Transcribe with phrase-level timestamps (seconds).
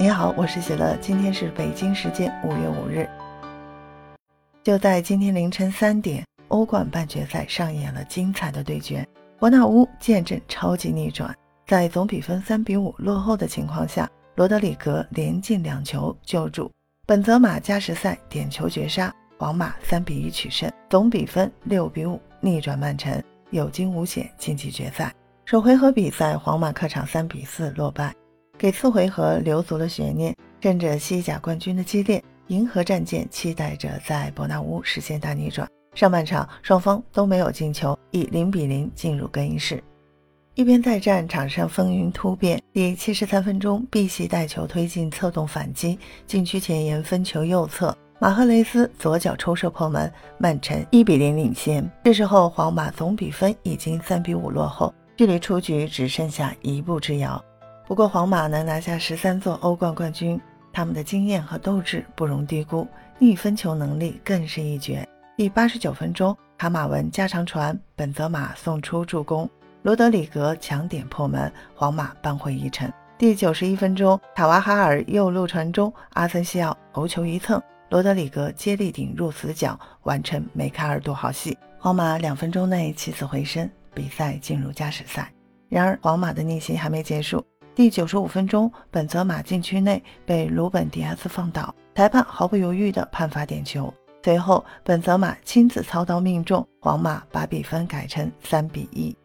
[0.00, 3.08] 你好，我是喜乐，今天是北京时间五月五日。
[4.62, 9.04] 就在今天凌晨三点，欧冠半决赛上演了精彩的对决，
[9.40, 11.34] 伯纳乌见证超级逆转，
[11.66, 16.70] 在总比分三比五落后的情况下，罗德里格连进两球救主，
[17.04, 23.20] 本泽马加时赛点球绝杀，皇马三比一取胜，总比分六比五逆转曼城，
[23.50, 25.12] 有惊无险晋级决赛。
[25.44, 28.14] 首回合比赛，皇马客场三比四落败。
[28.58, 35.66] 给次回合留足了悬念，趁着西甲冠军的激烈，银河战舰期待着在伯纳乌实现大逆转。
[35.94, 39.82] 上半场双方都没有进球，以零比零进入更衣室。
[40.54, 42.60] 一边再战，场上风云突变。
[42.72, 51.88] 第七十三分钟，碧玺带球推进策动反击，禁区前沿分球右侧，马赫雷斯左脚抽射破门，曼城一比零领先。
[52.02, 57.40] 这时候皇马总比分已经三比五落后，距离出局只剩下一步之遥。
[57.88, 60.38] 不过，皇马能拿下十三座欧冠冠军，
[60.74, 62.86] 他们的经验和斗志不容低估，
[63.18, 65.08] 逆分球能力更是一绝。
[65.38, 69.48] 第八十九分钟，卡马文加长传，本泽马送出助攻，
[69.80, 72.92] 罗德里格抢点破门，皇马扳回一城。
[73.16, 81.56] 第九十一分钟，卡瓦哈尔右路传中，阿森西奥头球一蹭，罗德里格接力顶入死角，完成梅开二度好戏。
[81.78, 85.32] 皇马两分钟内起死回生，比赛进入加时赛。
[85.70, 87.42] 然而，皇马的逆袭还没结束。
[87.78, 93.94] 第九十五分钟，本泽马禁区内被鲁本·迪亚斯放倒，裁判毫不犹豫地判罚点球。
[94.20, 99.16] 随后，本泽马亲自操刀命中，皇马把比分改成三比一。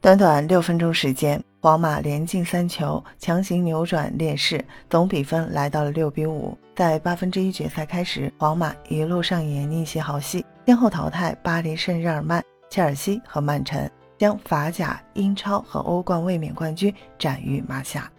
[0.00, 6.58] 短短六分钟时间，皇马连进三球，强行扭转劣势，总比分来到了六比五。
[6.74, 13.88] 在八分之一决赛开始，皇马一路上演逆袭好戏，先后淘汰巴黎圣日耳曼、切尔西和曼城。
[14.20, 18.12] 将法甲、英超和欧冠卫冕冠军斩于马下。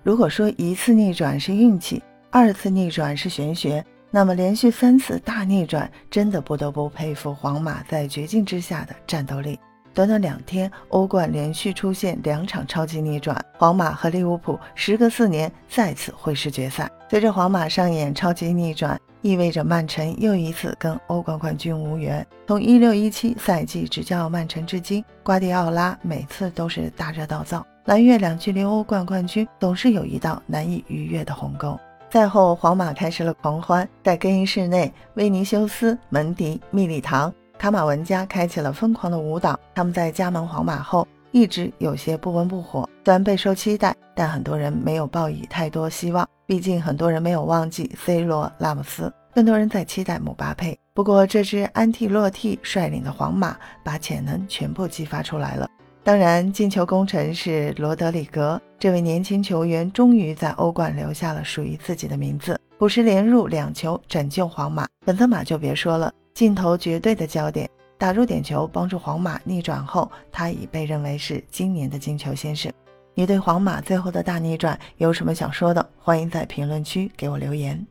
[0.00, 9.58] 如果说一次逆转是运气，二次逆转是玄学，那么连续三次大逆转，真的不得不佩服皇马在绝境之下的战斗力。
[9.92, 16.88] 短短两天，欧冠连续出现两场超级逆转，皇马和利物浦时隔四年再次会师决赛。
[17.10, 18.96] 随着皇马上演超级逆转。
[19.22, 22.26] 意味着曼城又一次跟欧冠冠军无缘。
[22.46, 31.78] 从一六一七赛季执教曼城至今，瓜迪奥拉每次都是大热倒灶，蓝月亮距离欧冠冠军总是有一道难以逾越的鸿沟。
[32.10, 39.56] 赛后，皇马开始了狂欢，在更衣室内，维尼修斯、门迪、密里唐、卡马文加开启了疯狂的舞蹈。
[39.76, 46.28] 他们在加盟皇马后一直有些不温不火，虽然备受期待，但很多人没有抱以太多希望。
[46.46, 50.78] 毕竟很多人没有忘记 C 罗、拉姆斯，更多人在期待姆巴佩。
[50.92, 55.68] 不过这支安蒂洛蒂率领的皇马把潜能全部激发出来了。
[56.02, 64.86] 当然，进球功臣是罗德里格，这位年轻球员终于在欧冠留下了属于自己的名字，补时连入两球，拯救皇马。
[65.06, 72.72] 本泽马就别说了，镜头绝对的焦点，打入点球帮助皇马逆转后，他已被认为是今年的金球先生。
[73.14, 75.86] 你对皇马最后的大逆转有什么想说的？
[75.98, 77.86] 欢迎在评论区给我留言。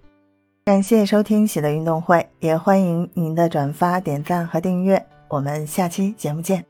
[0.65, 5.03] 感谢收听喜乐运动会，也欢迎您的转发、点赞和订阅。
[5.27, 6.68] 我们下期节目见。